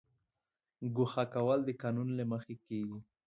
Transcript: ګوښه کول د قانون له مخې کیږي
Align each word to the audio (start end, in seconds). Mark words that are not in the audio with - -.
ګوښه 0.95 1.23
کول 1.33 1.59
د 1.65 1.69
قانون 1.81 2.09
له 2.19 2.23
مخې 2.31 2.55
کیږي 2.65 2.99